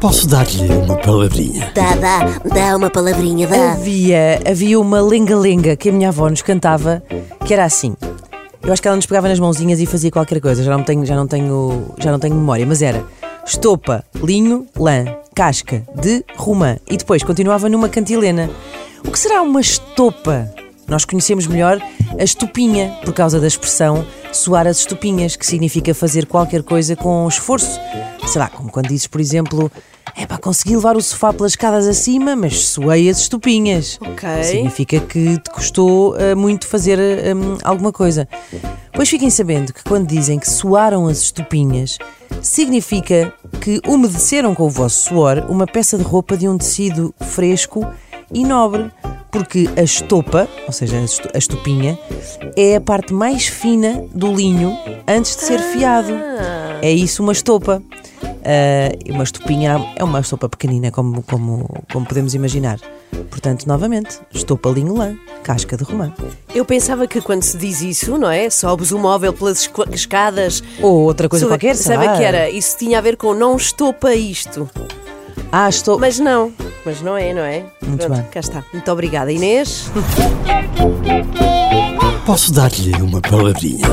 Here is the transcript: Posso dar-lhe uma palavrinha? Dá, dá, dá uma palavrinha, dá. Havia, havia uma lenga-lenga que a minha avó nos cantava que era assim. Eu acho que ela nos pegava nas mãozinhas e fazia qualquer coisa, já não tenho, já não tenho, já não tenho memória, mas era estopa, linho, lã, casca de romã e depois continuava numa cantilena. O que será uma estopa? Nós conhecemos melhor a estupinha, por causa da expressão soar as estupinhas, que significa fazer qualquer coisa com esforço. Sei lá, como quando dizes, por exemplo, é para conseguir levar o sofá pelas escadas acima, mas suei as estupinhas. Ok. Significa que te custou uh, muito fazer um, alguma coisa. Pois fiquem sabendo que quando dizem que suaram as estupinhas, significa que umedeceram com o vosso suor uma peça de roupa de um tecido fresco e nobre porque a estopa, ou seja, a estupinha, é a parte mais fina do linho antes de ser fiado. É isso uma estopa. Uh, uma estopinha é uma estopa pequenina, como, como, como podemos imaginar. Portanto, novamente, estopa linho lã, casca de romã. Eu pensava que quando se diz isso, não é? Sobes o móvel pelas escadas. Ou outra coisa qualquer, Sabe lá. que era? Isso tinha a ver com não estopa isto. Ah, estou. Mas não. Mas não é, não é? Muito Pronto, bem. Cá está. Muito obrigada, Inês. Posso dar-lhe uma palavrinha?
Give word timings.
Posso 0.00 0.26
dar-lhe 0.26 0.66
uma 0.72 0.96
palavrinha? 0.96 1.70
Dá, 1.74 1.94
dá, 1.94 2.38
dá 2.54 2.76
uma 2.76 2.88
palavrinha, 2.88 3.46
dá. 3.46 3.72
Havia, 3.72 4.40
havia 4.50 4.80
uma 4.80 5.00
lenga-lenga 5.00 5.76
que 5.76 5.90
a 5.90 5.92
minha 5.92 6.08
avó 6.08 6.28
nos 6.28 6.42
cantava 6.42 7.02
que 7.46 7.52
era 7.52 7.64
assim. 7.64 7.94
Eu 8.62 8.72
acho 8.72 8.80
que 8.80 8.88
ela 8.88 8.96
nos 8.96 9.06
pegava 9.06 9.28
nas 9.28 9.38
mãozinhas 9.38 9.78
e 9.78 9.86
fazia 9.86 10.10
qualquer 10.10 10.40
coisa, 10.40 10.62
já 10.62 10.76
não 10.76 10.82
tenho, 10.82 11.04
já 11.04 11.14
não 11.14 11.26
tenho, 11.26 11.94
já 11.98 12.10
não 12.10 12.18
tenho 12.18 12.34
memória, 12.34 12.66
mas 12.66 12.82
era 12.82 13.04
estopa, 13.44 14.04
linho, 14.22 14.66
lã, 14.78 15.04
casca 15.34 15.82
de 16.00 16.24
romã 16.36 16.76
e 16.90 16.96
depois 16.96 17.22
continuava 17.22 17.68
numa 17.68 17.88
cantilena. 17.88 18.50
O 19.06 19.10
que 19.10 19.18
será 19.18 19.42
uma 19.42 19.60
estopa? 19.60 20.50
Nós 20.90 21.04
conhecemos 21.04 21.46
melhor 21.46 21.80
a 22.18 22.24
estupinha, 22.24 22.98
por 23.04 23.14
causa 23.14 23.38
da 23.38 23.46
expressão 23.46 24.04
soar 24.32 24.66
as 24.66 24.78
estupinhas, 24.78 25.36
que 25.36 25.46
significa 25.46 25.94
fazer 25.94 26.26
qualquer 26.26 26.64
coisa 26.64 26.96
com 26.96 27.28
esforço. 27.28 27.80
Sei 28.26 28.40
lá, 28.40 28.48
como 28.48 28.72
quando 28.72 28.88
dizes, 28.88 29.06
por 29.06 29.20
exemplo, 29.20 29.70
é 30.16 30.26
para 30.26 30.36
conseguir 30.36 30.74
levar 30.74 30.96
o 30.96 31.00
sofá 31.00 31.32
pelas 31.32 31.52
escadas 31.52 31.86
acima, 31.86 32.34
mas 32.34 32.66
suei 32.66 33.08
as 33.08 33.20
estupinhas. 33.20 33.98
Ok. 34.00 34.28
Significa 34.42 34.98
que 34.98 35.38
te 35.38 35.50
custou 35.50 36.16
uh, 36.16 36.36
muito 36.36 36.66
fazer 36.66 36.98
um, 36.98 37.56
alguma 37.62 37.92
coisa. 37.92 38.28
Pois 38.92 39.08
fiquem 39.08 39.30
sabendo 39.30 39.72
que 39.72 39.84
quando 39.84 40.08
dizem 40.08 40.40
que 40.40 40.50
suaram 40.50 41.06
as 41.06 41.18
estupinhas, 41.18 41.98
significa 42.42 43.32
que 43.60 43.80
umedeceram 43.86 44.56
com 44.56 44.64
o 44.64 44.70
vosso 44.70 45.08
suor 45.08 45.46
uma 45.48 45.66
peça 45.66 45.96
de 45.96 46.02
roupa 46.02 46.36
de 46.36 46.48
um 46.48 46.58
tecido 46.58 47.14
fresco 47.20 47.86
e 48.32 48.44
nobre 48.44 48.90
porque 49.30 49.68
a 49.76 49.82
estopa, 49.82 50.48
ou 50.66 50.72
seja, 50.72 50.98
a 51.34 51.38
estupinha, 51.38 51.98
é 52.56 52.76
a 52.76 52.80
parte 52.80 53.12
mais 53.12 53.46
fina 53.46 54.04
do 54.14 54.34
linho 54.34 54.76
antes 55.06 55.36
de 55.36 55.42
ser 55.42 55.60
fiado. 55.60 56.12
É 56.82 56.90
isso 56.90 57.22
uma 57.22 57.32
estopa. 57.32 57.82
Uh, 58.22 59.12
uma 59.14 59.22
estopinha 59.22 59.92
é 59.96 60.02
uma 60.02 60.20
estopa 60.20 60.48
pequenina, 60.48 60.90
como, 60.90 61.22
como, 61.22 61.68
como 61.92 62.06
podemos 62.06 62.34
imaginar. 62.34 62.80
Portanto, 63.30 63.66
novamente, 63.66 64.18
estopa 64.32 64.70
linho 64.70 64.96
lã, 64.96 65.14
casca 65.42 65.76
de 65.76 65.84
romã. 65.84 66.12
Eu 66.54 66.64
pensava 66.64 67.06
que 67.06 67.20
quando 67.20 67.42
se 67.42 67.56
diz 67.58 67.82
isso, 67.82 68.16
não 68.16 68.30
é? 68.30 68.48
Sobes 68.48 68.92
o 68.92 68.98
móvel 68.98 69.32
pelas 69.32 69.68
escadas. 69.92 70.62
Ou 70.80 71.02
outra 71.02 71.28
coisa 71.28 71.46
qualquer, 71.46 71.76
Sabe 71.76 72.06
lá. 72.06 72.16
que 72.16 72.24
era? 72.24 72.48
Isso 72.48 72.76
tinha 72.78 72.98
a 72.98 73.00
ver 73.00 73.16
com 73.16 73.34
não 73.34 73.56
estopa 73.56 74.14
isto. 74.14 74.68
Ah, 75.52 75.68
estou. 75.68 75.98
Mas 75.98 76.18
não. 76.18 76.52
Mas 76.84 77.00
não 77.02 77.16
é, 77.16 77.32
não 77.34 77.42
é? 77.42 77.64
Muito 77.82 78.06
Pronto, 78.06 78.22
bem. 78.22 78.30
Cá 78.30 78.40
está. 78.40 78.64
Muito 78.72 78.90
obrigada, 78.90 79.30
Inês. 79.30 79.90
Posso 82.24 82.52
dar-lhe 82.52 82.92
uma 83.02 83.20
palavrinha? 83.20 83.86